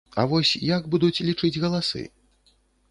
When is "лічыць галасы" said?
1.29-2.03